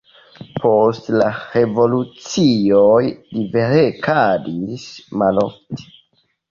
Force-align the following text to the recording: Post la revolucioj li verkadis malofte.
Post 0.61 1.09
la 1.15 1.27
revolucioj 1.41 3.05
li 3.37 3.47
verkadis 3.59 4.93
malofte. 5.23 5.89